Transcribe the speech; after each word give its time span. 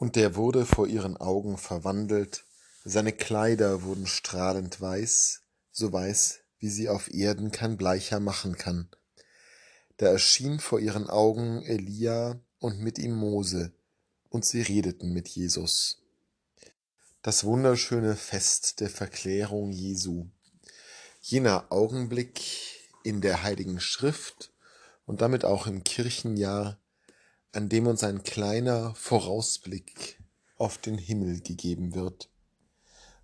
Und 0.00 0.16
der 0.16 0.34
wurde 0.34 0.64
vor 0.64 0.86
ihren 0.86 1.18
Augen 1.18 1.58
verwandelt, 1.58 2.44
seine 2.84 3.12
Kleider 3.12 3.82
wurden 3.82 4.06
strahlend 4.06 4.80
weiß, 4.80 5.42
so 5.72 5.92
weiß, 5.92 6.38
wie 6.58 6.70
sie 6.70 6.88
auf 6.88 7.12
Erden 7.12 7.50
kein 7.50 7.76
Bleicher 7.76 8.18
machen 8.18 8.56
kann. 8.56 8.88
Da 9.98 10.06
erschien 10.06 10.58
vor 10.58 10.80
ihren 10.80 11.10
Augen 11.10 11.62
Elia 11.64 12.40
und 12.58 12.80
mit 12.80 12.98
ihm 12.98 13.14
Mose, 13.14 13.74
und 14.30 14.46
sie 14.46 14.62
redeten 14.62 15.12
mit 15.12 15.28
Jesus. 15.28 15.98
Das 17.20 17.44
wunderschöne 17.44 18.16
Fest 18.16 18.80
der 18.80 18.88
Verklärung 18.88 19.70
Jesu. 19.70 20.28
Jener 21.20 21.66
Augenblick 21.70 22.40
in 23.04 23.20
der 23.20 23.42
Heiligen 23.42 23.80
Schrift 23.80 24.50
und 25.04 25.20
damit 25.20 25.44
auch 25.44 25.66
im 25.66 25.84
Kirchenjahr, 25.84 26.78
an 27.52 27.68
dem 27.68 27.86
uns 27.86 28.04
ein 28.04 28.22
kleiner 28.22 28.94
Vorausblick 28.94 30.22
auf 30.56 30.78
den 30.78 30.98
Himmel 30.98 31.40
gegeben 31.40 31.94
wird, 31.94 32.28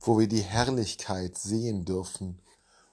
wo 0.00 0.18
wir 0.18 0.28
die 0.28 0.42
Herrlichkeit 0.42 1.36
sehen 1.36 1.84
dürfen 1.84 2.40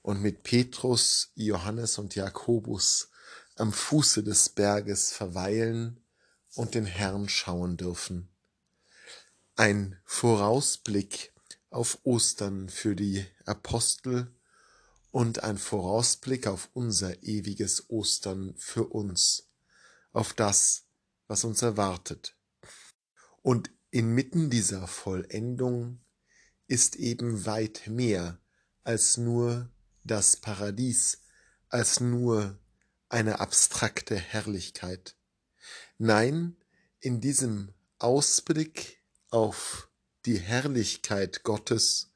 und 0.01 0.21
mit 0.21 0.43
Petrus, 0.43 1.31
Johannes 1.35 1.97
und 1.97 2.15
Jakobus 2.15 3.09
am 3.55 3.71
Fuße 3.71 4.23
des 4.23 4.49
Berges 4.49 5.11
verweilen 5.11 6.03
und 6.55 6.75
den 6.75 6.85
Herrn 6.85 7.29
schauen 7.29 7.77
dürfen. 7.77 8.29
Ein 9.55 9.99
Vorausblick 10.05 11.34
auf 11.70 11.99
Ostern 12.03 12.67
für 12.67 12.95
die 12.95 13.25
Apostel 13.45 14.34
und 15.11 15.43
ein 15.43 15.57
Vorausblick 15.57 16.48
auf 16.48 16.70
unser 16.73 17.23
ewiges 17.23 17.89
Ostern 17.89 18.55
für 18.57 18.85
uns, 18.85 19.49
auf 20.13 20.34
das, 20.34 20.85
was 21.31 21.45
uns 21.45 21.62
erwartet. 21.62 22.35
Und 23.41 23.71
inmitten 23.90 24.49
dieser 24.49 24.85
Vollendung 24.85 26.02
ist 26.67 26.98
eben 26.98 27.46
weit 27.46 27.88
mehr 27.88 28.38
als 28.84 29.15
nur 29.15 29.71
das 30.04 30.35
Paradies, 30.35 31.21
als 31.70 32.01
nur 32.01 32.60
eine 33.07 33.40
abstrakte 33.40 34.18
Herrlichkeit. 34.18 35.15
Nein, 35.98 36.57
in 36.99 37.21
diesem 37.21 37.73
Ausblick 37.98 39.01
auf 39.29 39.90
die 40.26 40.38
Herrlichkeit 40.38 41.43
Gottes 41.43 42.12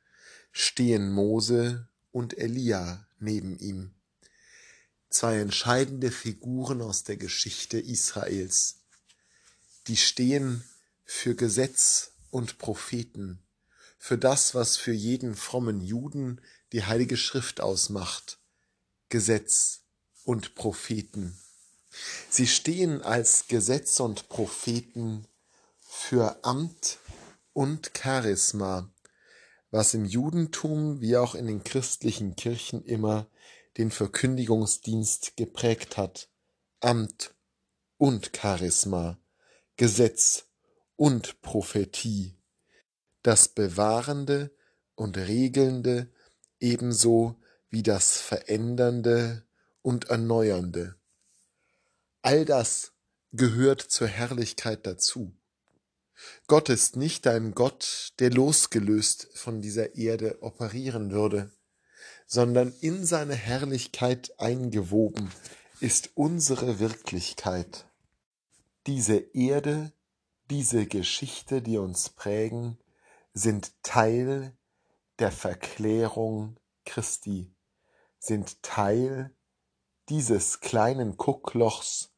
stehen 0.51 1.09
Mose 1.09 1.87
und 2.11 2.37
Elia 2.37 3.07
neben 3.19 3.57
ihm. 3.59 3.95
Zwei 5.09 5.39
entscheidende 5.39 6.11
Figuren 6.11 6.81
aus 6.81 7.05
der 7.05 7.15
Geschichte 7.15 7.79
Israels. 7.79 8.81
Die 9.87 9.97
stehen 9.97 10.63
für 11.03 11.35
Gesetz 11.35 12.13
und 12.31 12.57
Propheten, 12.57 13.43
für 13.99 14.17
das, 14.17 14.55
was 14.55 14.77
für 14.77 14.93
jeden 14.93 15.35
frommen 15.35 15.79
Juden 15.79 16.41
die 16.71 16.85
Heilige 16.85 17.17
Schrift 17.17 17.61
ausmacht. 17.61 18.39
Gesetz 19.09 19.83
und 20.23 20.55
Propheten. 20.55 21.39
Sie 22.29 22.47
stehen 22.47 23.03
als 23.03 23.47
Gesetz 23.47 23.99
und 23.99 24.27
Propheten 24.27 25.27
für 25.79 26.43
Amt 26.43 26.97
und 27.53 27.91
Charisma, 27.95 28.91
was 29.69 29.93
im 29.93 30.05
Judentum 30.05 30.99
wie 30.99 31.15
auch 31.15 31.35
in 31.35 31.45
den 31.45 31.63
christlichen 31.63 32.35
Kirchen 32.35 32.83
immer 32.83 33.27
den 33.77 33.91
Verkündigungsdienst 33.91 35.37
geprägt 35.37 35.95
hat. 35.95 36.29
Amt 36.79 37.35
und 37.97 38.31
Charisma, 38.35 39.19
Gesetz 39.77 40.45
und 40.95 41.41
Prophetie, 41.41 42.37
das 43.23 43.49
Bewahrende 43.49 44.55
und 44.95 45.17
Regelnde 45.17 46.09
ebenso 46.61 47.35
wie 47.69 47.83
das 47.83 48.21
Verändernde 48.21 49.45
und 49.81 50.05
Erneuernde. 50.05 50.95
All 52.21 52.45
das 52.45 52.93
gehört 53.33 53.81
zur 53.81 54.07
Herrlichkeit 54.07 54.87
dazu. 54.87 55.35
Gott 56.47 56.69
ist 56.69 56.95
nicht 56.95 57.27
ein 57.27 57.53
Gott, 57.53 58.13
der 58.19 58.29
losgelöst 58.29 59.27
von 59.33 59.61
dieser 59.61 59.95
Erde 59.95 60.41
operieren 60.41 61.11
würde, 61.11 61.51
sondern 62.25 62.73
in 62.79 63.05
seine 63.05 63.35
Herrlichkeit 63.35 64.39
eingewoben 64.39 65.29
ist 65.81 66.11
unsere 66.15 66.79
Wirklichkeit. 66.79 67.85
Diese 68.87 69.17
Erde, 69.17 69.93
diese 70.51 70.85
Geschichte, 70.85 71.63
die 71.63 71.77
uns 71.77 72.09
prägen, 72.09 72.77
sind 73.33 73.73
Teil 73.81 74.55
der 75.17 75.31
Verklärung 75.31 76.57
Christi, 76.85 77.51
sind 78.19 78.61
Teil 78.61 79.35
dieses 80.09 80.59
kleinen 80.59 81.17
Gucklochs 81.17 82.13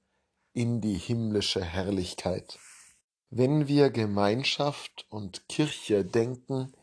in 0.51 0.81
die 0.81 0.97
himmlische 0.97 1.63
Herrlichkeit. 1.63 2.59
Wenn 3.29 3.67
wir 3.69 3.89
Gemeinschaft 3.89 5.06
und 5.09 5.47
Kirche 5.47 6.03
denken, 6.03 6.73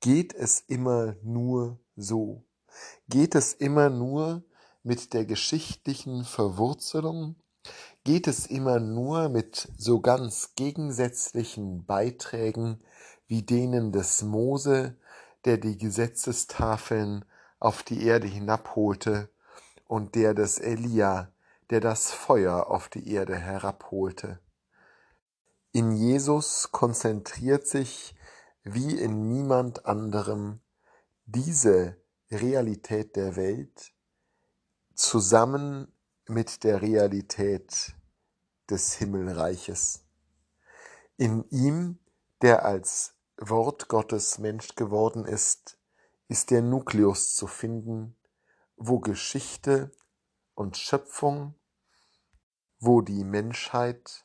geht 0.00 0.34
es 0.34 0.60
immer 0.60 1.16
nur 1.22 1.78
so. 1.96 2.44
Geht 3.08 3.34
es 3.34 3.54
immer 3.54 3.88
nur 3.88 4.44
mit 4.82 5.14
der 5.14 5.24
geschichtlichen 5.24 6.24
Verwurzelung? 6.24 7.36
Geht 8.04 8.26
es 8.26 8.46
immer 8.46 8.80
nur 8.80 9.28
mit 9.28 9.68
so 9.76 10.00
ganz 10.00 10.54
gegensätzlichen 10.56 11.84
Beiträgen 11.86 12.82
wie 13.26 13.42
denen 13.42 13.92
des 13.92 14.22
Mose, 14.22 14.96
der 15.44 15.58
die 15.58 15.78
Gesetzestafeln 15.78 17.24
auf 17.60 17.82
die 17.82 18.04
Erde 18.04 18.26
hinabholte, 18.26 19.28
und 19.86 20.14
der 20.14 20.34
des 20.34 20.58
Elia, 20.58 21.32
der 21.70 21.80
das 21.80 22.10
Feuer 22.10 22.66
auf 22.68 22.88
die 22.88 23.12
Erde 23.12 23.36
herabholte? 23.36 24.40
In 25.72 25.92
Jesus 25.92 26.72
konzentriert 26.72 27.66
sich 27.66 28.14
wie 28.64 28.98
in 28.98 29.28
niemand 29.28 29.86
anderem 29.86 30.60
diese 31.26 31.96
Realität 32.30 33.16
der 33.16 33.36
Welt 33.36 33.92
zusammen 34.94 35.91
mit 36.28 36.64
der 36.64 36.82
Realität 36.82 37.94
des 38.70 38.94
Himmelreiches. 38.94 40.04
In 41.16 41.44
ihm, 41.50 41.98
der 42.42 42.64
als 42.64 43.14
Wort 43.36 43.88
Gottes 43.88 44.38
Mensch 44.38 44.74
geworden 44.76 45.24
ist, 45.24 45.78
ist 46.28 46.50
der 46.50 46.62
Nukleus 46.62 47.34
zu 47.34 47.46
finden, 47.46 48.16
wo 48.76 49.00
Geschichte 49.00 49.90
und 50.54 50.76
Schöpfung, 50.76 51.54
wo 52.78 53.00
die 53.00 53.24
Menschheit 53.24 54.24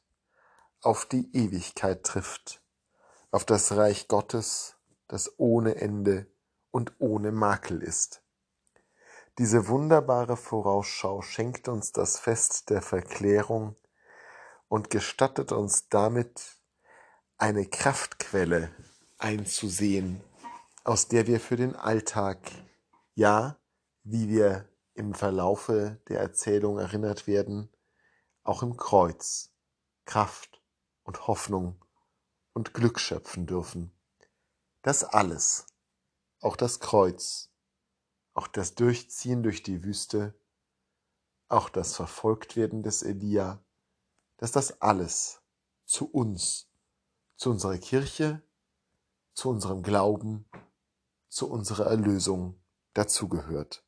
auf 0.82 1.06
die 1.06 1.36
Ewigkeit 1.36 2.04
trifft, 2.04 2.62
auf 3.32 3.44
das 3.44 3.76
Reich 3.76 4.08
Gottes, 4.08 4.76
das 5.08 5.34
ohne 5.38 5.76
Ende 5.76 6.28
und 6.72 6.94
ohne 7.00 7.32
Makel 7.32 7.82
ist. 7.82 8.24
Diese 9.40 9.68
wunderbare 9.68 10.36
Vorausschau 10.36 11.22
schenkt 11.22 11.68
uns 11.68 11.92
das 11.92 12.18
Fest 12.18 12.72
der 12.72 12.82
Verklärung 12.82 13.76
und 14.68 14.90
gestattet 14.90 15.52
uns 15.52 15.90
damit 15.90 16.58
eine 17.38 17.68
Kraftquelle 17.68 18.72
einzusehen, 19.20 20.24
aus 20.84 21.08
der 21.08 21.28
wir 21.28 21.40
für 21.40 21.56
den 21.56 21.76
Alltag, 21.76 22.40
ja, 23.14 23.60
wie 24.04 24.28
wir 24.28 24.68
im 24.96 25.14
Verlaufe 25.14 26.02
der 26.08 26.20
Erzählung 26.20 26.80
erinnert 26.80 27.28
werden, 27.28 27.70
auch 28.42 28.64
im 28.64 28.76
Kreuz 28.76 29.52
Kraft 30.06 30.64
und 31.04 31.28
Hoffnung 31.28 31.86
und 32.54 32.74
Glück 32.74 33.00
schöpfen 33.00 33.46
dürfen. 33.46 33.92
Das 34.82 35.04
alles, 35.04 35.68
auch 36.40 36.56
das 36.56 36.80
Kreuz, 36.80 37.52
auch 38.38 38.48
das 38.48 38.76
Durchziehen 38.76 39.42
durch 39.42 39.64
die 39.64 39.84
Wüste, 39.84 40.40
auch 41.48 41.70
das 41.70 41.96
Verfolgtwerden 41.96 42.84
des 42.84 43.02
Elia, 43.02 43.66
dass 44.38 44.52
das 44.52 44.80
alles 44.80 45.42
zu 45.86 46.08
uns, 46.08 46.70
zu 47.36 47.50
unserer 47.50 47.80
Kirche, 47.80 48.44
zu 49.34 49.50
unserem 49.50 49.82
Glauben, 49.82 50.48
zu 51.30 51.50
unserer 51.50 51.88
Erlösung 51.88 52.62
dazugehört. 52.94 53.87